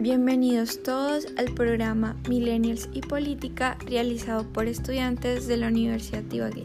Bienvenidos 0.00 0.82
todos 0.82 1.26
al 1.36 1.52
programa 1.52 2.16
Millennials 2.26 2.88
y 2.94 3.02
Política 3.02 3.76
realizado 3.86 4.50
por 4.50 4.66
estudiantes 4.66 5.46
de 5.46 5.58
la 5.58 5.68
Universidad 5.68 6.22
de 6.22 6.36
Ibagué. 6.36 6.64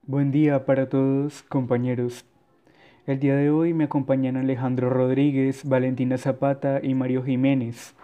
Buen 0.00 0.32
día 0.32 0.64
para 0.64 0.88
todos, 0.88 1.42
compañeros. 1.42 2.24
El 3.06 3.20
día 3.20 3.36
de 3.36 3.50
hoy 3.50 3.74
me 3.74 3.84
acompañan 3.84 4.38
Alejandro 4.38 4.88
Rodríguez, 4.88 5.68
Valentina 5.68 6.16
Zapata 6.16 6.80
y 6.82 6.94
Mario 6.94 7.22
Jiménez 7.22 7.94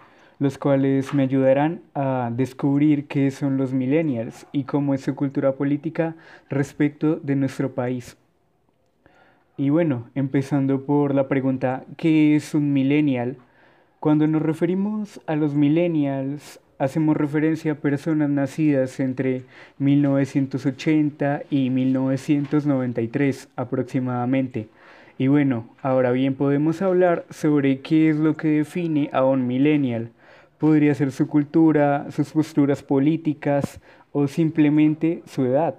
los 0.41 0.57
cuales 0.57 1.13
me 1.13 1.21
ayudarán 1.21 1.81
a 1.93 2.31
descubrir 2.35 3.05
qué 3.05 3.29
son 3.29 3.57
los 3.57 3.73
millennials 3.73 4.47
y 4.51 4.63
cómo 4.63 4.95
es 4.95 5.01
su 5.01 5.13
cultura 5.13 5.51
política 5.51 6.15
respecto 6.49 7.17
de 7.17 7.35
nuestro 7.35 7.75
país. 7.75 8.17
Y 9.55 9.69
bueno, 9.69 10.09
empezando 10.15 10.83
por 10.83 11.13
la 11.13 11.27
pregunta, 11.27 11.83
¿qué 11.95 12.35
es 12.35 12.55
un 12.55 12.73
millennial? 12.73 13.37
Cuando 13.99 14.25
nos 14.25 14.41
referimos 14.41 15.21
a 15.27 15.35
los 15.35 15.53
millennials, 15.53 16.59
hacemos 16.79 17.15
referencia 17.15 17.73
a 17.73 17.75
personas 17.75 18.31
nacidas 18.31 18.99
entre 18.99 19.43
1980 19.77 21.43
y 21.51 21.69
1993 21.69 23.47
aproximadamente. 23.55 24.69
Y 25.19 25.27
bueno, 25.27 25.69
ahora 25.83 26.09
bien 26.09 26.33
podemos 26.33 26.81
hablar 26.81 27.25
sobre 27.29 27.81
qué 27.81 28.09
es 28.09 28.15
lo 28.15 28.35
que 28.35 28.47
define 28.47 29.11
a 29.13 29.23
un 29.23 29.45
millennial 29.45 30.09
podría 30.61 30.93
ser 30.93 31.11
su 31.11 31.27
cultura, 31.27 32.05
sus 32.11 32.33
posturas 32.33 32.83
políticas 32.83 33.81
o 34.11 34.27
simplemente 34.27 35.23
su 35.25 35.43
edad. 35.43 35.73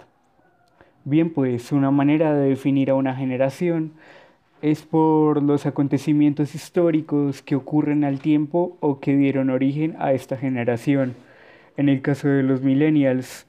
Bien, 1.04 1.32
pues 1.32 1.70
una 1.70 1.92
manera 1.92 2.34
de 2.34 2.48
definir 2.48 2.90
a 2.90 2.96
una 2.96 3.14
generación 3.14 3.92
es 4.60 4.82
por 4.82 5.40
los 5.40 5.66
acontecimientos 5.66 6.56
históricos 6.56 7.42
que 7.42 7.54
ocurren 7.54 8.02
al 8.02 8.18
tiempo 8.18 8.76
o 8.80 8.98
que 8.98 9.16
dieron 9.16 9.50
origen 9.50 9.94
a 10.00 10.14
esta 10.14 10.36
generación. 10.36 11.14
En 11.76 11.88
el 11.88 12.02
caso 12.02 12.26
de 12.26 12.42
los 12.42 12.62
millennials, 12.62 13.46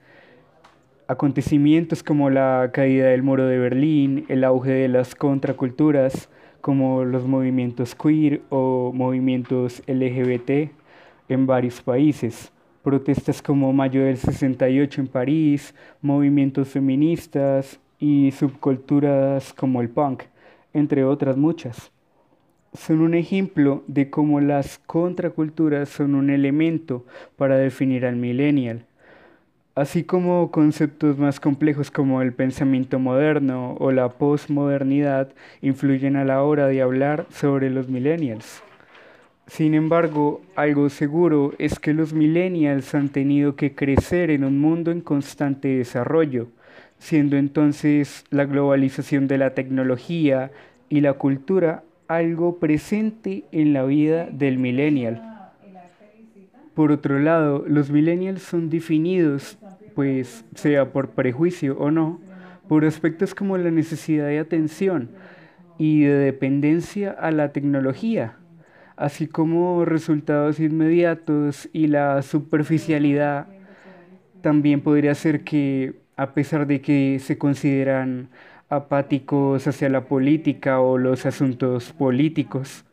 acontecimientos 1.07 2.03
como 2.03 2.29
la 2.29 2.69
caída 2.71 3.07
del 3.07 3.23
muro 3.23 3.47
de 3.47 3.57
Berlín, 3.57 4.25
el 4.29 4.43
auge 4.43 4.69
de 4.69 4.87
las 4.87 5.15
contraculturas, 5.15 6.29
como 6.61 7.05
los 7.05 7.25
movimientos 7.25 7.95
queer 7.95 8.41
o 8.49 8.91
movimientos 8.93 9.81
LGBT, 9.87 10.82
en 11.29 11.45
varios 11.45 11.81
países. 11.81 12.51
Protestas 12.83 13.41
como 13.41 13.71
Mayo 13.71 14.03
del 14.03 14.17
68 14.17 15.01
en 15.01 15.07
París, 15.07 15.73
movimientos 16.01 16.67
feministas 16.67 17.79
y 17.99 18.31
subculturas 18.31 19.53
como 19.53 19.81
el 19.81 19.89
punk, 19.89 20.23
entre 20.73 21.05
otras 21.05 21.37
muchas. 21.37 21.91
Son 22.73 22.99
un 22.99 23.13
ejemplo 23.13 23.83
de 23.87 24.09
cómo 24.09 24.41
las 24.41 24.79
contraculturas 24.79 25.87
son 25.89 26.15
un 26.15 26.29
elemento 26.29 27.05
para 27.37 27.57
definir 27.57 28.05
al 28.05 28.17
millennial, 28.17 28.85
así 29.75 30.03
como 30.03 30.51
conceptos 30.51 31.17
más 31.17 31.39
complejos 31.39 31.91
como 31.91 32.21
el 32.21 32.33
pensamiento 32.33 32.99
moderno 32.99 33.75
o 33.79 33.91
la 33.91 34.09
postmodernidad 34.09 35.29
influyen 35.61 36.15
a 36.17 36.25
la 36.25 36.43
hora 36.43 36.67
de 36.67 36.81
hablar 36.81 37.25
sobre 37.29 37.69
los 37.69 37.87
millennials. 37.87 38.61
Sin 39.47 39.73
embargo, 39.73 40.41
algo 40.55 40.89
seguro 40.89 41.53
es 41.57 41.77
que 41.77 41.93
los 41.93 42.13
millennials 42.13 42.95
han 42.95 43.09
tenido 43.09 43.55
que 43.55 43.75
crecer 43.75 44.31
en 44.31 44.45
un 44.45 44.59
mundo 44.59 44.89
en 44.89 45.01
constante 45.01 45.67
desarrollo, 45.67 46.47
siendo 46.97 47.35
entonces 47.35 48.23
la 48.29 48.45
globalización 48.45 49.27
de 49.27 49.37
la 49.37 49.53
tecnología 49.53 50.51
y 50.87 51.01
la 51.01 51.13
cultura 51.13 51.83
algo 52.07 52.57
presente 52.57 53.43
en 53.51 53.73
la 53.73 53.83
vida 53.83 54.27
del 54.31 54.57
millennial. 54.57 55.21
Por 56.73 56.91
otro 56.91 57.19
lado, 57.19 57.65
los 57.67 57.91
millennials 57.91 58.41
son 58.41 58.69
definidos, 58.69 59.57
pues 59.93 60.45
sea 60.55 60.91
por 60.91 61.09
prejuicio 61.09 61.77
o 61.77 61.91
no, 61.91 62.21
por 62.69 62.85
aspectos 62.85 63.35
como 63.35 63.57
la 63.57 63.71
necesidad 63.71 64.27
de 64.27 64.39
atención 64.39 65.09
y 65.77 66.03
de 66.03 66.13
dependencia 66.13 67.11
a 67.11 67.31
la 67.31 67.51
tecnología 67.51 68.37
así 68.95 69.27
como 69.27 69.85
resultados 69.85 70.59
inmediatos 70.59 71.69
y 71.73 71.87
la 71.87 72.21
superficialidad 72.21 73.47
también 74.41 74.81
podría 74.81 75.15
ser 75.15 75.43
que 75.43 75.95
a 76.15 76.33
pesar 76.33 76.67
de 76.67 76.81
que 76.81 77.19
se 77.19 77.37
consideran 77.37 78.29
apáticos 78.69 79.67
hacia 79.67 79.89
la 79.89 80.05
política 80.05 80.79
o 80.79 80.97
los 80.97 81.25
asuntos 81.25 81.93
políticos, 81.93 82.85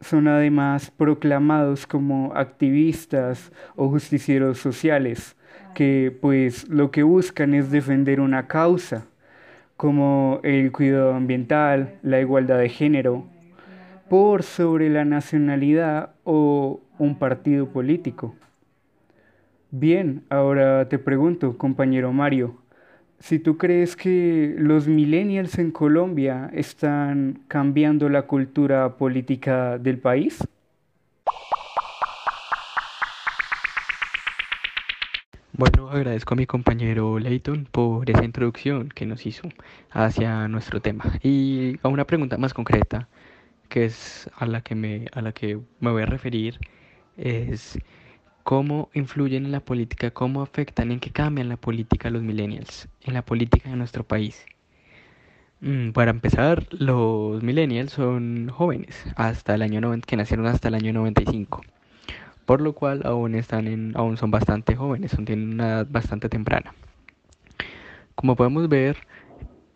son 0.00 0.28
además 0.28 0.90
proclamados 0.90 1.86
como 1.86 2.32
activistas 2.34 3.52
o 3.76 3.88
justicieros 3.88 4.58
sociales, 4.58 5.36
que 5.74 6.16
pues 6.20 6.68
lo 6.68 6.90
que 6.90 7.02
buscan 7.02 7.54
es 7.54 7.70
defender 7.70 8.20
una 8.20 8.46
causa, 8.46 9.06
como 9.76 10.40
el 10.42 10.70
cuidado 10.72 11.14
ambiental, 11.14 11.98
la 12.02 12.20
igualdad 12.20 12.58
de 12.58 12.68
género, 12.68 13.26
por 14.12 14.42
sobre 14.42 14.90
la 14.90 15.06
nacionalidad 15.06 16.10
o 16.24 16.82
un 16.98 17.18
partido 17.18 17.70
político. 17.70 18.36
Bien, 19.70 20.22
ahora 20.28 20.86
te 20.90 20.98
pregunto, 20.98 21.56
compañero 21.56 22.12
Mario, 22.12 22.58
si 23.20 23.38
tú 23.38 23.56
crees 23.56 23.96
que 23.96 24.54
los 24.58 24.86
millennials 24.86 25.58
en 25.58 25.70
Colombia 25.70 26.50
están 26.52 27.40
cambiando 27.48 28.10
la 28.10 28.26
cultura 28.26 28.98
política 28.98 29.78
del 29.78 29.96
país. 29.96 30.46
Bueno, 35.54 35.88
agradezco 35.88 36.34
a 36.34 36.36
mi 36.36 36.44
compañero 36.44 37.18
Leighton 37.18 37.66
por 37.72 38.10
esa 38.10 38.26
introducción 38.26 38.90
que 38.90 39.06
nos 39.06 39.24
hizo 39.24 39.48
hacia 39.90 40.48
nuestro 40.48 40.82
tema. 40.82 41.04
Y 41.22 41.78
a 41.82 41.88
una 41.88 42.04
pregunta 42.04 42.36
más 42.36 42.52
concreta, 42.52 43.08
que 43.72 43.86
es 43.86 44.28
a 44.36 44.44
la 44.44 44.60
que 44.60 44.74
me, 44.74 45.06
a 45.12 45.22
la 45.22 45.32
que 45.32 45.58
me 45.80 45.90
voy 45.90 46.02
a 46.02 46.06
referir, 46.06 46.60
es 47.16 47.78
cómo 48.42 48.90
influyen 48.92 49.46
en 49.46 49.52
la 49.52 49.60
política, 49.60 50.10
cómo 50.10 50.42
afectan, 50.42 50.92
en 50.92 51.00
qué 51.00 51.10
cambian 51.10 51.48
la 51.48 51.56
política 51.56 52.10
los 52.10 52.22
millennials, 52.22 52.86
en 53.00 53.14
la 53.14 53.22
política 53.22 53.70
de 53.70 53.76
nuestro 53.76 54.04
país. 54.04 54.44
Mm, 55.62 55.92
para 55.92 56.10
empezar, 56.10 56.66
los 56.70 57.42
millennials 57.42 57.92
son 57.92 58.50
jóvenes, 58.50 59.06
hasta 59.16 59.54
el 59.54 59.62
año 59.62 59.80
90, 59.80 60.06
que 60.06 60.16
nacieron 60.18 60.44
hasta 60.44 60.68
el 60.68 60.74
año 60.74 60.92
95, 60.92 61.62
por 62.44 62.60
lo 62.60 62.74
cual 62.74 63.00
aún 63.06 63.34
están 63.34 63.68
en, 63.68 63.96
aún 63.96 64.18
son 64.18 64.30
bastante 64.30 64.76
jóvenes, 64.76 65.12
son 65.12 65.24
tienen 65.24 65.54
una 65.54 65.68
edad 65.68 65.86
bastante 65.88 66.28
temprana. 66.28 66.74
Como 68.16 68.36
podemos 68.36 68.68
ver, 68.68 68.98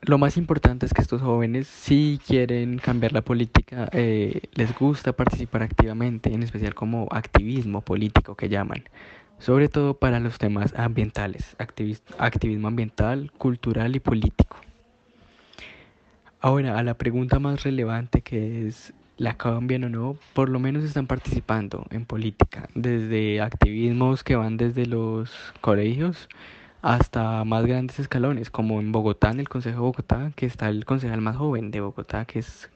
lo 0.07 0.19
más 0.19 0.37
importante 0.37 0.87
es 0.87 0.95
que 0.95 1.03
estos 1.03 1.21
jóvenes 1.21 1.67
si 1.67 2.21
quieren 2.27 2.79
cambiar 2.79 3.13
la 3.13 3.23
política, 3.23 3.89
eh, 3.93 4.43
les 4.55 4.77
gusta 4.79 5.13
participar 5.13 5.63
activamente, 5.63 6.33
en 6.33 6.43
especial 6.43 6.75
como 6.75 7.09
activismo 7.11 7.81
político 7.81 8.37
que 8.37 8.49
llaman, 8.49 8.85
sobre 9.39 9.69
todo 9.69 9.95
para 9.95 10.21
los 10.21 10.39
temas 10.39 10.75
ambientales, 10.77 11.57
activismo 11.59 12.69
ambiental, 12.69 13.33
cultural 13.37 13.97
y 13.97 14.01
político. 14.01 14.57
Ahora, 16.41 16.79
a 16.79 16.83
la 16.85 16.95
pregunta 16.95 17.41
más 17.41 17.65
relevante 17.65 18.21
que 18.21 18.69
es, 18.69 18.93
¿la 19.17 19.37
cambian 19.37 19.85
o 19.85 19.89
no? 19.89 20.17
Por 20.35 20.49
lo 20.49 20.61
menos 20.61 20.85
están 20.85 21.09
participando 21.09 21.85
en 21.91 22.05
política, 22.05 22.69
desde 22.75 23.41
activismos 23.41 24.23
que 24.23 24.37
van 24.37 24.57
desde 24.57 24.87
los 24.87 25.33
colegios, 25.61 26.29
hasta 26.83 27.45
más 27.45 27.67
grandes 27.67 27.99
escalones, 27.99 28.51
como 28.51 28.81
en 28.81 28.93
Bogotá, 28.93 29.31
en 29.31 29.41
el 29.41 29.49
Consejo 29.49 29.77
de 29.77 29.83
Bogotá, 29.83 30.33
que 30.37 30.47
está 30.47 30.69
el 30.69 30.85
concejal 30.85 31.21
más 31.21 31.37
joven 31.37 31.71
de 31.71 31.81
Bogotá, 31.81 32.25
que 32.25 32.41
es, 32.41 32.71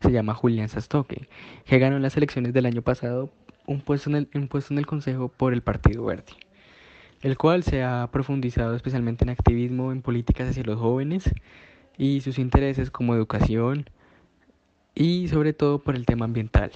se 0.00 0.12
llama 0.12 0.34
Julián 0.34 0.68
Sastoque, 0.68 1.28
que 1.64 1.78
ganó 1.78 1.98
las 1.98 2.16
elecciones 2.16 2.52
del 2.52 2.66
año 2.66 2.82
pasado 2.82 3.30
un 3.66 3.80
puesto 3.80 4.10
en 4.10 4.16
el, 4.16 4.28
un 4.34 4.48
puesto 4.48 4.72
en 4.72 4.78
el 4.78 4.86
Consejo 4.86 5.28
por 5.28 5.52
el 5.52 5.62
Partido 5.62 6.04
Verde, 6.04 6.32
el 7.20 7.36
cual 7.36 7.62
se 7.62 7.82
ha 7.82 8.08
profundizado 8.10 8.74
especialmente 8.74 9.24
en 9.24 9.30
activismo 9.30 9.92
en 9.92 10.02
políticas 10.02 10.48
hacia 10.48 10.64
los 10.64 10.78
jóvenes 10.78 11.30
y 11.96 12.20
sus 12.20 12.38
intereses 12.38 12.90
como 12.90 13.14
educación 13.14 13.90
y 14.94 15.28
sobre 15.28 15.52
todo 15.52 15.80
por 15.80 15.96
el 15.96 16.06
tema 16.06 16.24
ambiental. 16.24 16.72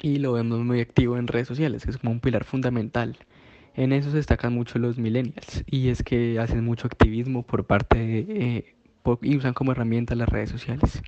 Y 0.00 0.18
lo 0.18 0.32
vemos 0.32 0.60
muy 0.60 0.80
activo 0.80 1.16
en 1.16 1.26
redes 1.26 1.48
sociales, 1.48 1.84
que 1.84 1.90
es 1.90 1.98
como 1.98 2.12
un 2.12 2.20
pilar 2.20 2.44
fundamental 2.44 3.16
en 3.76 3.92
eso 3.92 4.10
se 4.10 4.16
destacan 4.16 4.54
mucho 4.54 4.78
los 4.78 4.98
millennials 4.98 5.62
y 5.66 5.90
es 5.90 6.02
que 6.02 6.38
hacen 6.40 6.64
mucho 6.64 6.86
activismo 6.86 7.42
por 7.42 7.66
parte 7.66 7.98
de, 7.98 8.26
eh, 8.28 8.74
y 9.22 9.36
usan 9.36 9.54
como 9.54 9.72
herramienta 9.72 10.14
las 10.14 10.28
redes 10.28 10.50
sociales. 10.50 11.02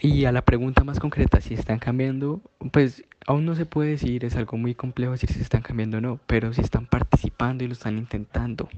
Y 0.00 0.24
a 0.24 0.32
la 0.32 0.42
pregunta 0.42 0.84
más 0.84 0.98
concreta, 0.98 1.40
si 1.40 1.54
están 1.54 1.78
cambiando, 1.78 2.42
pues 2.72 3.04
aún 3.26 3.46
no 3.46 3.54
se 3.54 3.64
puede 3.64 3.90
decir, 3.90 4.24
es 4.24 4.36
algo 4.36 4.58
muy 4.58 4.74
complejo 4.74 5.12
decir 5.12 5.30
si 5.30 5.40
están 5.40 5.62
cambiando 5.62 5.98
o 5.98 6.00
no, 6.00 6.20
pero 6.26 6.52
si 6.52 6.60
están 6.60 6.86
participando 6.86 7.64
y 7.64 7.68
lo 7.68 7.72
están 7.72 7.96
intentando. 7.96 8.68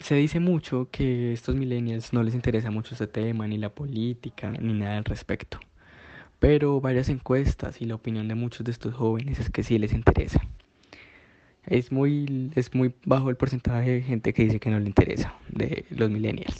Se 0.00 0.16
dice 0.16 0.40
mucho 0.40 0.88
que 0.90 1.32
estos 1.32 1.54
millennials 1.54 2.12
no 2.12 2.22
les 2.22 2.34
interesa 2.34 2.70
mucho 2.70 2.94
este 2.94 3.06
tema, 3.06 3.46
ni 3.46 3.56
la 3.56 3.70
política, 3.70 4.50
ni 4.50 4.74
nada 4.74 4.98
al 4.98 5.04
respecto. 5.04 5.58
Pero 6.38 6.80
varias 6.80 7.08
encuestas 7.08 7.80
y 7.80 7.86
la 7.86 7.94
opinión 7.94 8.28
de 8.28 8.34
muchos 8.34 8.64
de 8.64 8.72
estos 8.72 8.94
jóvenes 8.94 9.38
es 9.38 9.50
que 9.50 9.62
sí 9.62 9.78
les 9.78 9.92
interesa. 9.92 10.40
Es 11.64 11.90
muy, 11.90 12.52
es 12.54 12.74
muy 12.74 12.94
bajo 13.04 13.30
el 13.30 13.36
porcentaje 13.36 13.90
de 13.90 14.02
gente 14.02 14.32
que 14.32 14.44
dice 14.44 14.60
que 14.60 14.70
no 14.70 14.78
le 14.78 14.86
interesa, 14.86 15.34
de 15.48 15.84
los 15.90 16.10
millennials. 16.10 16.56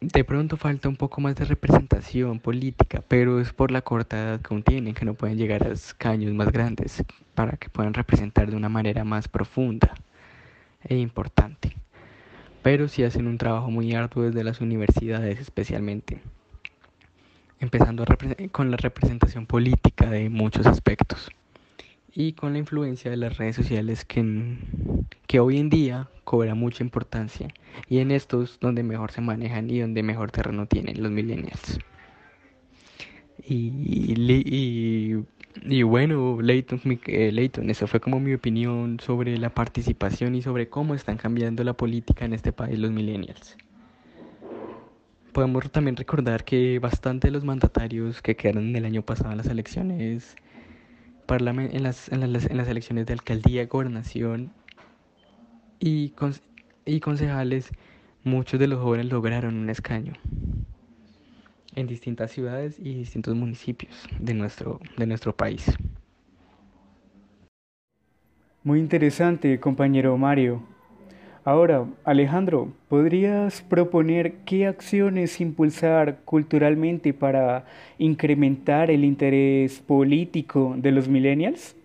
De 0.00 0.24
pronto 0.24 0.58
falta 0.58 0.90
un 0.90 0.96
poco 0.96 1.22
más 1.22 1.36
de 1.36 1.46
representación 1.46 2.38
política, 2.38 3.02
pero 3.08 3.40
es 3.40 3.52
por 3.54 3.70
la 3.70 3.80
corta 3.80 4.18
edad 4.18 4.40
que 4.40 4.52
aún 4.52 4.62
tienen, 4.62 4.92
que 4.92 5.06
no 5.06 5.14
pueden 5.14 5.38
llegar 5.38 5.66
a 5.66 5.72
escaños 5.72 6.34
más 6.34 6.52
grandes 6.52 7.02
para 7.34 7.56
que 7.56 7.70
puedan 7.70 7.94
representar 7.94 8.50
de 8.50 8.56
una 8.56 8.68
manera 8.68 9.04
más 9.04 9.26
profunda 9.28 9.94
e 10.84 10.96
importante. 10.96 11.74
Pero 12.62 12.88
sí 12.88 13.04
hacen 13.04 13.26
un 13.26 13.38
trabajo 13.38 13.70
muy 13.70 13.94
arduo 13.94 14.24
desde 14.24 14.44
las 14.44 14.60
universidades 14.60 15.40
especialmente, 15.40 16.20
empezando 17.60 18.04
con 18.52 18.70
la 18.70 18.76
representación 18.76 19.46
política 19.46 20.10
de 20.10 20.28
muchos 20.28 20.66
aspectos 20.66 21.30
y 22.12 22.32
con 22.32 22.54
la 22.54 22.58
influencia 22.58 23.10
de 23.10 23.16
las 23.16 23.36
redes 23.36 23.56
sociales 23.56 24.04
que, 24.04 24.56
que 25.26 25.40
hoy 25.40 25.58
en 25.58 25.68
día 25.68 26.08
cobra 26.24 26.54
mucha 26.54 26.82
importancia 26.82 27.48
y 27.88 27.98
en 27.98 28.10
estos 28.10 28.58
donde 28.60 28.82
mejor 28.82 29.12
se 29.12 29.20
manejan 29.20 29.70
y 29.70 29.80
donde 29.80 30.02
mejor 30.02 30.30
terreno 30.30 30.66
tienen 30.66 31.02
los 31.02 31.12
millennials. 31.12 31.78
Y, 33.46 34.14
y, 34.16 35.24
y 35.62 35.82
bueno, 35.82 36.40
Leighton, 36.40 36.80
eh, 37.06 37.30
Leighton, 37.32 37.70
eso 37.70 37.86
fue 37.86 38.00
como 38.00 38.18
mi 38.18 38.34
opinión 38.34 38.98
sobre 39.00 39.36
la 39.38 39.50
participación 39.50 40.34
y 40.34 40.42
sobre 40.42 40.68
cómo 40.68 40.94
están 40.94 41.16
cambiando 41.16 41.64
la 41.64 41.74
política 41.74 42.24
en 42.24 42.32
este 42.32 42.52
país 42.52 42.78
los 42.78 42.90
millennials. 42.90 43.56
Podemos 45.36 45.70
también 45.70 45.96
recordar 45.96 46.44
que 46.44 46.78
bastante 46.78 47.28
de 47.28 47.32
los 47.32 47.44
mandatarios 47.44 48.22
que 48.22 48.36
quedaron 48.36 48.74
el 48.74 48.86
año 48.86 49.02
pasado 49.02 49.32
en 49.32 49.36
las 49.36 49.46
elecciones 49.48 50.34
en 51.28 51.82
las, 51.82 52.08
en 52.10 52.32
las, 52.32 52.46
en 52.46 52.56
las 52.56 52.68
elecciones 52.68 53.04
de 53.04 53.12
alcaldía, 53.12 53.66
gobernación 53.66 54.50
y, 55.78 56.14
y 56.86 57.00
concejales, 57.00 57.70
muchos 58.24 58.58
de 58.58 58.66
los 58.66 58.80
jóvenes 58.80 59.12
lograron 59.12 59.58
un 59.58 59.68
escaño 59.68 60.14
en 61.74 61.86
distintas 61.86 62.30
ciudades 62.30 62.78
y 62.78 62.94
distintos 62.94 63.34
municipios 63.34 63.94
de 64.18 64.32
nuestro, 64.32 64.80
de 64.96 65.06
nuestro 65.06 65.36
país. 65.36 65.66
Muy 68.64 68.78
interesante, 68.78 69.60
compañero 69.60 70.16
Mario. 70.16 70.75
Ahora, 71.46 71.86
Alejandro, 72.02 72.72
¿podrías 72.88 73.62
proponer 73.62 74.38
qué 74.38 74.66
acciones 74.66 75.40
impulsar 75.40 76.18
culturalmente 76.24 77.14
para 77.14 77.66
incrementar 77.98 78.90
el 78.90 79.04
interés 79.04 79.78
político 79.78 80.74
de 80.76 80.90
los 80.90 81.06
millennials, 81.06 81.76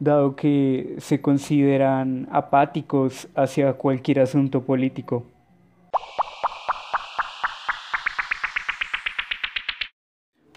dado 0.00 0.36
que 0.36 0.94
se 1.00 1.20
consideran 1.20 2.28
apáticos 2.32 3.28
hacia 3.34 3.74
cualquier 3.74 4.20
asunto 4.20 4.62
político? 4.62 5.26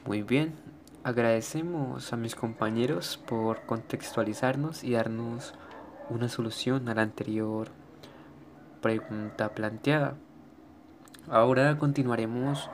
Muy 0.05 0.21
bien, 0.21 0.53
agradecemos 1.03 2.13
a 2.13 2.15
mis 2.15 2.33
compañeros 2.33 3.21
por 3.27 3.65
contextualizarnos 3.65 4.85
y 4.85 4.93
darnos 4.93 5.53
una 6.09 6.29
solución 6.29 6.87
a 6.87 6.95
la 6.95 7.01
anterior 7.01 7.71
pregunta 8.81 9.49
planteada. 9.53 10.15
Ahora 11.29 11.77
continuaremos 11.77 12.69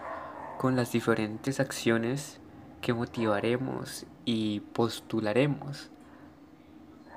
con 0.57 0.75
las 0.75 0.91
diferentes 0.91 1.59
acciones 1.59 2.39
que 2.81 2.93
motivaremos 2.93 4.05
y 4.25 4.59
postularemos 4.73 5.89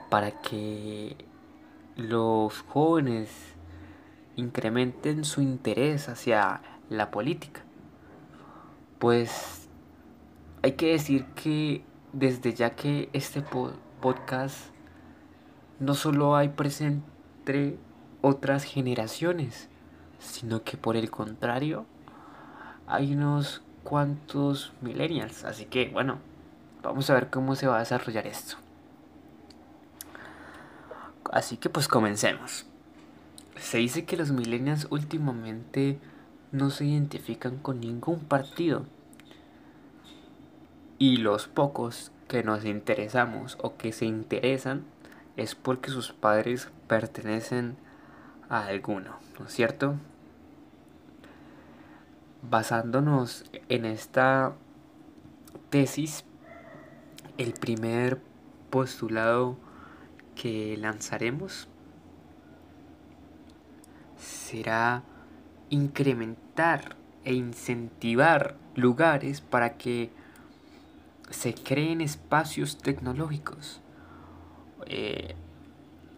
para 0.09 0.41
que 0.41 1.17
los 1.97 2.61
jóvenes 2.62 3.31
incrementen 4.37 5.25
su 5.25 5.43
interés 5.43 6.09
hacia 6.09 6.62
la 6.89 7.11
política. 7.11 7.62
Pues 8.99 9.69
hay 10.62 10.73
que 10.73 10.93
decir 10.93 11.25
que 11.35 11.85
desde 12.12 12.55
ya 12.55 12.71
que 12.71 13.11
este 13.12 13.43
podcast 14.00 14.71
no 15.81 15.94
solo 15.94 16.37
hay 16.37 16.49
presente 16.50 17.79
otras 18.23 18.65
generaciones, 18.65 19.69
sino 20.19 20.63
que 20.63 20.77
por 20.77 20.97
el 20.97 21.11
contrario 21.11 21.87
hay 22.87 23.13
unos 23.15 23.63
cuantos 23.85 24.73
millennials. 24.81 25.45
Así 25.45 25.67
que 25.67 25.89
bueno, 25.89 26.19
vamos 26.83 27.09
a 27.11 27.15
ver 27.15 27.31
cómo 27.31 27.55
se 27.55 27.67
va 27.67 27.77
a 27.77 27.81
desarrollar 27.81 28.27
esto. 28.27 28.57
Así 31.33 31.57
que 31.57 31.69
pues 31.69 31.89
comencemos. 31.89 32.67
Se 33.57 33.79
dice 33.79 34.05
que 34.05 34.17
los 34.17 34.31
millennials 34.31 34.87
últimamente 34.91 35.99
no 36.53 36.71
se 36.71 36.85
identifican 36.85 37.59
con 37.59 37.81
ningún 37.81 38.21
partido. 38.21 38.87
Y 40.99 41.19
los 41.19 41.47
pocos 41.47 42.13
que 42.29 42.43
nos 42.43 42.65
interesamos 42.65 43.59
o 43.61 43.77
que 43.77 43.93
se 43.93 44.07
interesan 44.07 44.85
es 45.37 45.55
porque 45.55 45.91
sus 45.91 46.13
padres 46.13 46.71
pertenecen 46.87 47.77
a 48.48 48.66
alguno, 48.66 49.16
¿no 49.38 49.46
es 49.46 49.52
cierto? 49.52 49.96
Basándonos 52.43 53.44
en 53.69 53.84
esta 53.84 54.52
tesis, 55.70 56.25
el 57.38 57.52
primer 57.52 58.20
postulado 58.70 59.56
que 60.34 60.76
lanzaremos 60.76 61.69
será 64.16 65.02
incrementar 65.70 66.96
e 67.25 67.34
incentivar 67.34 68.56
lugares 68.75 69.40
para 69.40 69.76
que 69.76 70.10
se 71.31 71.54
creen 71.54 72.00
espacios 72.00 72.78
tecnológicos 72.78 73.81
eh, 74.86 75.34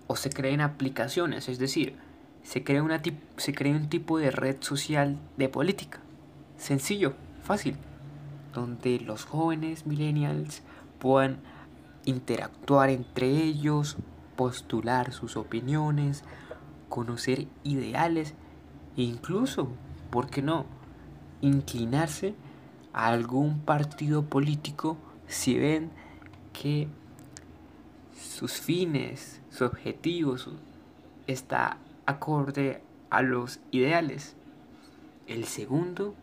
o 0.06 0.16
se 0.16 0.30
creen 0.30 0.60
aplicaciones, 0.60 1.48
es 1.48 1.58
decir, 1.58 1.96
se 2.48 2.64
crea, 2.64 2.82
una 2.82 3.02
se 3.36 3.52
crea 3.52 3.76
un 3.76 3.90
tipo 3.90 4.16
de 4.16 4.30
red 4.30 4.56
social 4.60 5.18
de 5.36 5.50
política. 5.50 6.00
Sencillo, 6.56 7.12
fácil. 7.42 7.76
Donde 8.54 9.00
los 9.00 9.26
jóvenes 9.26 9.86
millennials 9.86 10.62
puedan 10.98 11.40
interactuar 12.06 12.88
entre 12.88 13.26
ellos, 13.28 13.98
postular 14.34 15.12
sus 15.12 15.36
opiniones, 15.36 16.24
conocer 16.88 17.48
ideales 17.64 18.32
e 18.96 19.02
incluso, 19.02 19.68
¿por 20.08 20.30
qué 20.30 20.40
no?, 20.40 20.64
inclinarse 21.42 22.34
a 22.94 23.08
algún 23.08 23.60
partido 23.60 24.24
político 24.24 24.96
si 25.26 25.58
ven 25.58 25.90
que 26.54 26.88
sus 28.18 28.52
fines, 28.52 29.42
su 29.50 29.66
objetivo 29.66 30.36
está 31.26 31.76
acorde 32.08 32.80
a 33.10 33.20
los 33.20 33.60
ideales. 33.70 34.34
El 35.26 35.44
segundo 35.44 36.14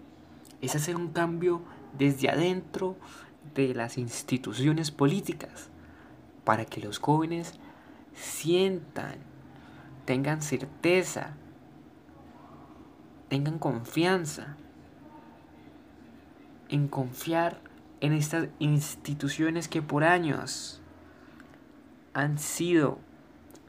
es 0.60 0.76
hacer 0.76 0.96
un 0.96 1.10
cambio 1.10 1.62
desde 1.96 2.28
adentro 2.28 2.98
de 3.54 3.76
las 3.76 4.00
instituciones 4.00 4.90
políticas 4.90 5.70
para 6.44 6.66
que 6.66 6.82
los 6.82 6.98
jóvenes 6.98 7.54
sientan, 8.16 9.18
tengan 10.06 10.42
certeza, 10.42 11.36
tengan 13.30 13.60
confianza 13.60 14.58
en 16.68 16.88
confiar 16.88 17.62
en 18.02 18.14
estas 18.14 18.48
instituciones 18.58 19.68
que 19.68 19.84
por 19.84 20.04
años 20.04 20.82
han 22.16 22.40
sido 22.40 22.98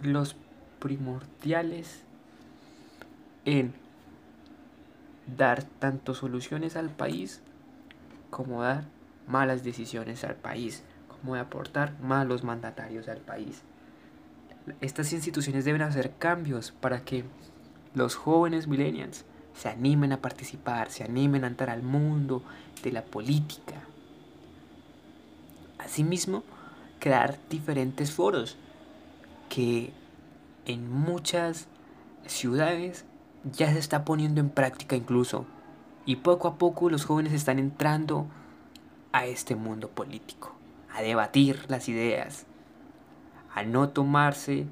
los 0.00 0.36
primordiales 0.78 2.05
en 3.46 3.72
dar 5.36 5.62
tanto 5.62 6.14
soluciones 6.14 6.76
al 6.76 6.90
país 6.90 7.40
como 8.28 8.62
dar 8.62 8.84
malas 9.26 9.64
decisiones 9.64 10.24
al 10.24 10.34
país, 10.34 10.82
como 11.08 11.34
aportar 11.36 11.98
malos 12.00 12.44
mandatarios 12.44 13.08
al 13.08 13.18
país. 13.18 13.62
Estas 14.80 15.12
instituciones 15.12 15.64
deben 15.64 15.82
hacer 15.82 16.12
cambios 16.18 16.72
para 16.72 17.04
que 17.04 17.24
los 17.94 18.14
jóvenes 18.14 18.66
millennials 18.66 19.24
se 19.54 19.68
animen 19.68 20.12
a 20.12 20.20
participar, 20.20 20.90
se 20.90 21.04
animen 21.04 21.44
a 21.44 21.46
entrar 21.46 21.70
al 21.70 21.82
mundo 21.82 22.42
de 22.82 22.92
la 22.92 23.02
política. 23.02 23.80
Asimismo, 25.78 26.42
crear 26.98 27.38
diferentes 27.48 28.12
foros 28.12 28.56
que 29.48 29.92
en 30.66 30.90
muchas 30.90 31.68
ciudades 32.26 33.04
ya 33.52 33.72
se 33.72 33.78
está 33.78 34.04
poniendo 34.04 34.40
en 34.40 34.50
práctica 34.50 34.96
incluso. 34.96 35.46
Y 36.04 36.16
poco 36.16 36.48
a 36.48 36.58
poco 36.58 36.90
los 36.90 37.04
jóvenes 37.04 37.32
están 37.32 37.58
entrando 37.58 38.26
a 39.12 39.26
este 39.26 39.56
mundo 39.56 39.88
político, 39.88 40.54
a 40.92 41.02
debatir 41.02 41.64
las 41.68 41.88
ideas, 41.88 42.46
a 43.52 43.62
no 43.62 43.88
tomarse 43.88 44.66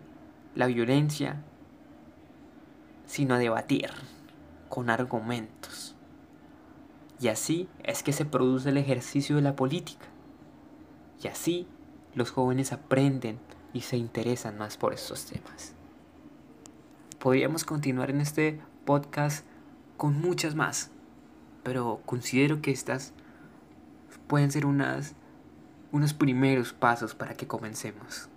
la 0.54 0.66
violencia, 0.66 1.42
sino 3.06 3.34
a 3.34 3.38
debatir 3.38 3.90
con 4.68 4.90
argumentos. 4.90 5.96
Y 7.20 7.28
así 7.28 7.68
es 7.82 8.02
que 8.02 8.12
se 8.12 8.24
produce 8.24 8.70
el 8.70 8.76
ejercicio 8.76 9.36
de 9.36 9.42
la 9.42 9.56
política. 9.56 10.06
Y 11.22 11.28
así 11.28 11.66
los 12.14 12.30
jóvenes 12.30 12.72
aprenden 12.72 13.38
y 13.72 13.80
se 13.80 13.96
interesan 13.96 14.58
más 14.58 14.76
por 14.76 14.92
estos 14.92 15.26
temas. 15.26 15.74
Podríamos 17.24 17.64
continuar 17.64 18.10
en 18.10 18.20
este 18.20 18.60
podcast 18.84 19.46
con 19.96 20.20
muchas 20.20 20.54
más, 20.54 20.90
pero 21.62 22.02
considero 22.04 22.60
que 22.60 22.70
estas 22.70 23.14
pueden 24.26 24.52
ser 24.52 24.66
unas, 24.66 25.14
unos 25.90 26.12
primeros 26.12 26.74
pasos 26.74 27.14
para 27.14 27.32
que 27.32 27.46
comencemos. 27.46 28.28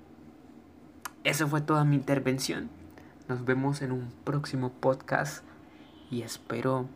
Eso 1.26 1.50
fue 1.50 1.60
toda 1.60 1.84
mi 1.84 1.98
intervención. 1.98 2.70
Nos 3.28 3.44
vemos 3.44 3.82
en 3.82 3.92
un 3.92 4.10
próximo 4.24 4.72
podcast 4.72 5.44
y 6.10 6.22
espero 6.22 6.88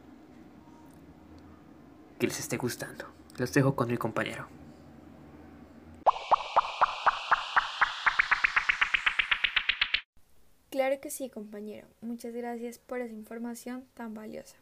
que 2.20 2.28
les 2.28 2.40
esté 2.40 2.56
gustando. 2.56 3.04
Los 3.38 3.52
dejo 3.52 3.76
con 3.76 3.90
mi 3.90 3.98
compañero. 3.98 4.61
Claro 10.72 11.02
que 11.02 11.10
sí, 11.10 11.30
compañero. 11.30 11.86
Muchas 12.00 12.34
gracias 12.34 12.80
por 12.80 13.02
esa 13.02 13.14
información 13.14 13.86
tan 13.94 14.14
valiosa. 14.14 14.56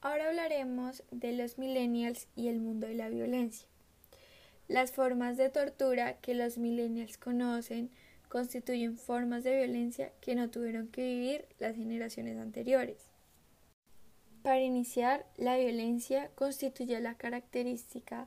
Ahora 0.00 0.28
hablaremos 0.28 1.04
de 1.12 1.32
los 1.32 1.58
millennials 1.58 2.26
y 2.34 2.48
el 2.48 2.58
mundo 2.58 2.88
de 2.88 2.96
la 2.96 3.08
violencia. 3.08 3.68
Las 4.66 4.90
formas 4.90 5.36
de 5.36 5.48
tortura 5.48 6.14
que 6.14 6.34
los 6.34 6.58
millennials 6.58 7.18
conocen 7.18 7.88
constituyen 8.28 8.96
formas 8.96 9.44
de 9.44 9.58
violencia 9.58 10.10
que 10.20 10.34
no 10.34 10.50
tuvieron 10.50 10.88
que 10.88 11.02
vivir 11.02 11.44
las 11.60 11.76
generaciones 11.76 12.36
anteriores. 12.38 12.96
Para 14.42 14.60
iniciar, 14.60 15.24
la 15.36 15.56
violencia 15.56 16.30
constituye 16.34 16.98
la 16.98 17.14
característica 17.14 18.26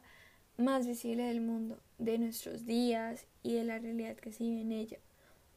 más 0.56 0.88
visible 0.88 1.24
del 1.24 1.42
mundo, 1.42 1.78
de 1.98 2.20
nuestros 2.20 2.66
días 2.66 3.26
y 3.44 3.56
de 3.56 3.66
la 3.66 3.80
realidad 3.80 4.16
que 4.16 4.32
se 4.32 4.46
vive 4.46 4.62
en 4.62 4.72
ella, 4.72 4.98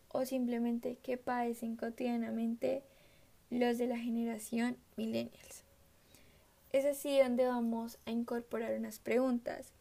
o 0.09 0.25
simplemente 0.25 0.97
que 1.03 1.17
padecen 1.17 1.77
cotidianamente 1.77 2.83
los 3.51 3.79
de 3.79 3.87
la 3.87 3.99
generación 3.99 4.77
millennials. 4.97 5.65
Es 6.73 6.85
así 6.85 7.19
donde 7.19 7.47
vamos 7.47 7.99
a 8.05 8.11
incorporar 8.11 8.77
unas 8.79 8.99
preguntas. 8.99 9.73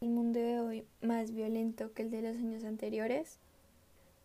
¿El 0.00 0.08
mundo 0.08 0.40
de 0.40 0.60
hoy 0.60 0.86
más 1.02 1.30
violento 1.30 1.92
que 1.92 2.02
el 2.02 2.10
de 2.10 2.22
los 2.22 2.36
años 2.36 2.64
anteriores? 2.64 3.38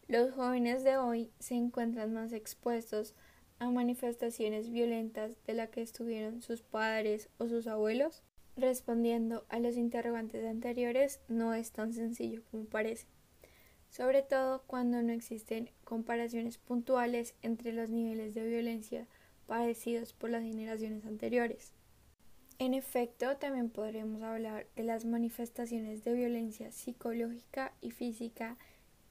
Los 0.07 0.33
jóvenes 0.33 0.83
de 0.83 0.97
hoy 0.97 1.31
se 1.39 1.55
encuentran 1.55 2.13
más 2.13 2.31
expuestos 2.31 3.13
a 3.59 3.69
manifestaciones 3.69 4.69
violentas 4.69 5.35
de 5.47 5.53
las 5.53 5.69
que 5.69 5.81
estuvieron 5.81 6.41
sus 6.41 6.61
padres 6.61 7.29
o 7.37 7.47
sus 7.47 7.67
abuelos. 7.67 8.21
Respondiendo 8.57 9.45
a 9.49 9.59
los 9.59 9.75
interrogantes 9.75 10.45
anteriores 10.45 11.19
no 11.27 11.53
es 11.53 11.71
tan 11.71 11.93
sencillo 11.93 12.41
como 12.49 12.65
parece, 12.65 13.05
sobre 13.89 14.23
todo 14.23 14.63
cuando 14.65 15.01
no 15.01 15.11
existen 15.11 15.69
comparaciones 15.83 16.57
puntuales 16.57 17.35
entre 17.41 17.73
los 17.73 17.89
niveles 17.89 18.33
de 18.33 18.47
violencia 18.47 19.07
padecidos 19.45 20.13
por 20.13 20.29
las 20.29 20.43
generaciones 20.43 21.05
anteriores. 21.05 21.73
En 22.57 22.73
efecto, 22.73 23.35
también 23.35 23.69
podremos 23.69 24.21
hablar 24.21 24.67
de 24.77 24.83
las 24.83 25.03
manifestaciones 25.03 26.05
de 26.05 26.13
violencia 26.13 26.71
psicológica 26.71 27.73
y 27.81 27.91
física 27.91 28.57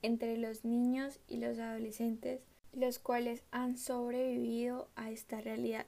entre 0.01 0.39
los 0.39 0.65
niños 0.65 1.21
y 1.29 1.37
los 1.37 1.59
adolescentes, 1.59 2.41
los 2.73 2.99
cuales 2.99 3.43
han 3.51 3.77
sobrevivido 3.77 4.89
a 4.97 5.11
esta 5.11 5.43
realidad, 5.43 5.87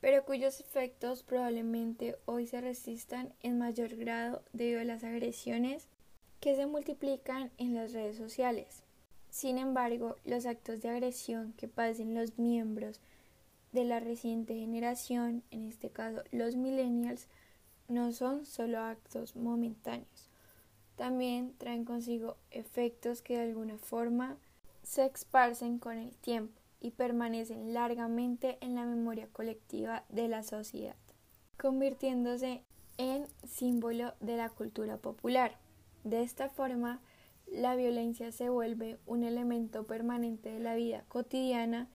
pero 0.00 0.24
cuyos 0.24 0.60
efectos 0.60 1.22
probablemente 1.22 2.16
hoy 2.26 2.46
se 2.46 2.60
resistan 2.60 3.32
en 3.42 3.58
mayor 3.58 3.96
grado 3.96 4.42
debido 4.52 4.80
a 4.80 4.84
las 4.84 5.04
agresiones 5.04 5.88
que 6.40 6.54
se 6.54 6.66
multiplican 6.66 7.50
en 7.58 7.74
las 7.74 7.92
redes 7.92 8.16
sociales. 8.16 8.82
Sin 9.30 9.58
embargo, 9.58 10.16
los 10.24 10.46
actos 10.46 10.80
de 10.80 10.90
agresión 10.90 11.52
que 11.54 11.68
pasen 11.68 12.14
los 12.14 12.38
miembros 12.38 13.00
de 13.72 13.84
la 13.84 14.00
reciente 14.00 14.54
generación, 14.54 15.42
en 15.50 15.66
este 15.66 15.90
caso 15.90 16.22
los 16.30 16.56
millennials, 16.56 17.26
no 17.88 18.12
son 18.12 18.46
solo 18.46 18.80
actos 18.80 19.36
momentáneos, 19.36 20.28
también 20.96 21.54
traen 21.58 21.84
consigo 21.84 22.36
efectos 22.50 23.22
que 23.22 23.34
de 23.34 23.42
alguna 23.42 23.78
forma 23.78 24.38
se 24.82 25.04
esparcen 25.04 25.78
con 25.78 25.98
el 25.98 26.16
tiempo 26.16 26.65
y 26.80 26.90
permanecen 26.92 27.72
largamente 27.74 28.58
en 28.60 28.74
la 28.74 28.84
memoria 28.84 29.28
colectiva 29.32 30.04
de 30.08 30.28
la 30.28 30.42
sociedad, 30.42 30.96
convirtiéndose 31.58 32.62
en 32.98 33.26
símbolo 33.44 34.14
de 34.20 34.36
la 34.36 34.48
cultura 34.48 34.96
popular. 34.96 35.58
De 36.04 36.22
esta 36.22 36.48
forma, 36.48 37.00
la 37.46 37.76
violencia 37.76 38.32
se 38.32 38.48
vuelve 38.48 38.98
un 39.06 39.24
elemento 39.24 39.86
permanente 39.86 40.50
de 40.50 40.60
la 40.60 40.74
vida 40.74 41.04
cotidiana 41.08 41.88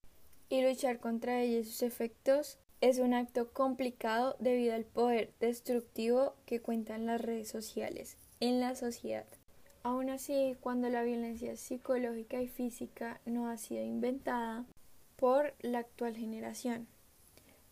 y 0.50 0.62
luchar 0.62 1.00
contra 1.00 1.42
ella 1.42 1.60
y 1.60 1.64
sus 1.64 1.82
efectos 1.82 2.60
es 2.82 3.00
un 3.00 3.14
acto 3.14 3.54
complicado 3.54 4.36
debido 4.40 4.74
al 4.74 4.86
poder 4.86 5.34
destructivo 5.40 6.36
que 6.46 6.62
cuentan 6.62 7.06
las 7.06 7.22
redes 7.22 7.48
sociales 7.48 8.18
en 8.40 8.60
la 8.60 8.76
sociedad. 8.76 9.28
Aún 9.84 10.10
así, 10.10 10.56
cuando 10.60 10.90
la 10.90 11.04
violencia 11.04 11.56
psicológica 11.58 12.42
y 12.42 12.48
física 12.48 13.20
no 13.26 13.50
ha 13.50 13.58
sido 13.58 13.84
inventada 13.84 14.66
por 15.22 15.54
la 15.60 15.78
actual 15.78 16.18
generación, 16.18 16.88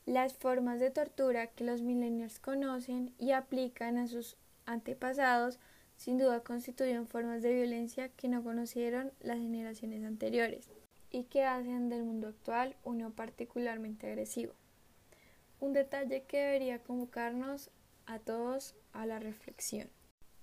las 0.05 0.35
formas 0.35 0.79
de 0.79 0.91
tortura 0.91 1.47
que 1.47 1.63
los 1.63 1.81
millennials 1.81 2.37
conocen 2.37 3.11
y 3.17 3.31
aplican 3.31 3.97
a 3.97 4.07
sus 4.07 4.37
antepasados 4.67 5.57
sin 5.97 6.19
duda 6.19 6.41
constituyen 6.41 7.07
formas 7.07 7.41
de 7.41 7.51
violencia 7.51 8.09
que 8.09 8.27
no 8.27 8.43
conocieron 8.43 9.11
las 9.19 9.39
generaciones 9.39 10.03
anteriores 10.03 10.69
y 11.09 11.23
que 11.23 11.43
hacen 11.43 11.89
del 11.89 12.03
mundo 12.03 12.27
actual 12.27 12.75
uno 12.83 13.09
particularmente 13.13 14.05
agresivo. 14.05 14.53
Un 15.59 15.73
detalle 15.73 16.25
que 16.25 16.37
debería 16.37 16.83
convocarnos 16.83 17.71
a 18.05 18.19
todos 18.19 18.75
a 18.93 19.07
la 19.07 19.17
reflexión. 19.17 19.89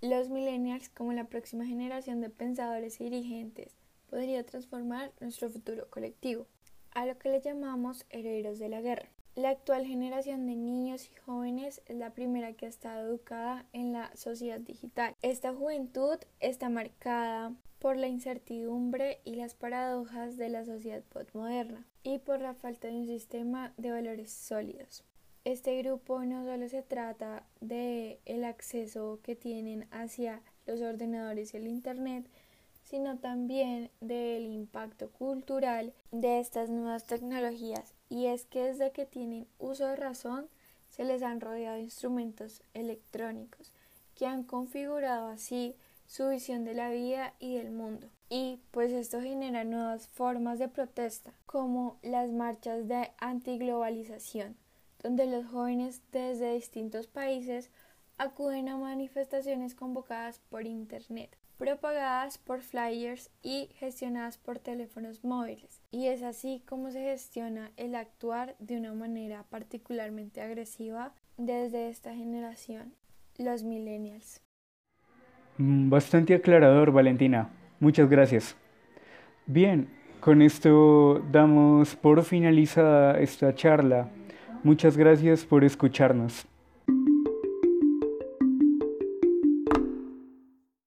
Los 0.00 0.28
millennials, 0.28 0.88
como 0.88 1.12
la 1.12 1.26
próxima 1.26 1.66
generación 1.66 2.20
de 2.20 2.30
pensadores 2.30 3.00
y 3.00 3.04
dirigentes, 3.04 3.76
podría 4.10 4.44
transformar 4.44 5.12
nuestro 5.20 5.48
futuro 5.50 5.88
colectivo, 5.88 6.48
a 6.96 7.04
lo 7.04 7.18
que 7.18 7.28
le 7.28 7.42
llamamos 7.42 8.06
herederos 8.08 8.58
de 8.58 8.70
la 8.70 8.80
guerra. 8.80 9.10
La 9.34 9.50
actual 9.50 9.84
generación 9.84 10.46
de 10.46 10.56
niños 10.56 11.10
y 11.10 11.14
jóvenes 11.20 11.82
es 11.84 11.96
la 11.98 12.14
primera 12.14 12.54
que 12.54 12.64
ha 12.64 12.70
estado 12.70 13.06
educada 13.06 13.66
en 13.74 13.92
la 13.92 14.10
sociedad 14.16 14.60
digital. 14.60 15.14
Esta 15.20 15.52
juventud 15.52 16.16
está 16.40 16.70
marcada 16.70 17.52
por 17.80 17.98
la 17.98 18.08
incertidumbre 18.08 19.20
y 19.24 19.34
las 19.34 19.54
paradojas 19.54 20.38
de 20.38 20.48
la 20.48 20.64
sociedad 20.64 21.02
postmoderna 21.02 21.86
y 22.02 22.18
por 22.18 22.40
la 22.40 22.54
falta 22.54 22.88
de 22.88 22.94
un 22.94 23.06
sistema 23.06 23.74
de 23.76 23.90
valores 23.90 24.32
sólidos. 24.32 25.04
Este 25.44 25.76
grupo 25.82 26.24
no 26.24 26.46
solo 26.46 26.66
se 26.70 26.80
trata 26.80 27.44
de 27.60 28.20
el 28.24 28.42
acceso 28.42 29.20
que 29.22 29.36
tienen 29.36 29.86
hacia 29.90 30.40
los 30.64 30.80
ordenadores 30.80 31.52
y 31.52 31.58
el 31.58 31.68
internet, 31.68 32.26
sino 32.86 33.18
también 33.18 33.90
del 34.00 34.46
impacto 34.46 35.10
cultural 35.10 35.92
de 36.10 36.40
estas 36.40 36.70
nuevas 36.70 37.04
tecnologías. 37.04 37.92
Y 38.08 38.26
es 38.26 38.46
que 38.46 38.62
desde 38.62 38.92
que 38.92 39.04
tienen 39.04 39.46
uso 39.58 39.86
de 39.86 39.96
razón, 39.96 40.48
se 40.88 41.04
les 41.04 41.22
han 41.22 41.42
rodeado 41.42 41.76
instrumentos 41.76 42.62
electrónicos 42.72 43.70
que 44.14 44.24
han 44.24 44.42
configurado 44.42 45.28
así 45.28 45.76
su 46.06 46.30
visión 46.30 46.64
de 46.64 46.72
la 46.72 46.90
vida 46.90 47.34
y 47.38 47.56
del 47.56 47.70
mundo. 47.70 48.08
Y 48.30 48.60
pues 48.70 48.90
esto 48.92 49.20
genera 49.20 49.64
nuevas 49.64 50.08
formas 50.08 50.58
de 50.58 50.68
protesta, 50.68 51.34
como 51.44 51.98
las 52.02 52.32
marchas 52.32 52.88
de 52.88 53.10
antiglobalización 53.18 54.56
donde 55.06 55.26
los 55.26 55.46
jóvenes 55.46 56.02
desde 56.10 56.54
distintos 56.54 57.06
países 57.06 57.70
acuden 58.18 58.68
a 58.68 58.76
manifestaciones 58.76 59.76
convocadas 59.76 60.40
por 60.50 60.66
Internet. 60.66 61.36
Propagadas 61.56 62.38
por 62.38 62.60
flyers 62.60 63.30
y 63.42 63.70
gestionadas 63.78 64.38
por 64.38 64.58
teléfonos 64.58 65.25
móviles. 65.25 65.82
Y 65.90 66.06
es 66.06 66.22
así 66.22 66.62
como 66.68 66.90
se 66.90 67.02
gestiona 67.02 67.70
el 67.76 67.94
actuar 67.94 68.56
de 68.58 68.76
una 68.76 68.92
manera 68.94 69.44
particularmente 69.48 70.40
agresiva 70.40 71.12
desde 71.36 71.88
esta 71.88 72.14
generación, 72.14 72.94
los 73.38 73.62
millennials. 73.64 74.42
Mm, 75.58 75.90
bastante 75.90 76.34
aclarador, 76.34 76.92
Valentina. 76.92 77.50
Muchas 77.80 78.08
gracias. 78.08 78.56
Bien, 79.46 79.88
con 80.20 80.42
esto 80.42 81.22
damos 81.30 81.94
por 81.96 82.22
finalizada 82.25 83.18
esta 83.20 83.54
charla. 83.54 84.08
Muchas 84.62 84.96
gracias 84.96 85.44
por 85.44 85.64
escucharnos. 85.64 86.46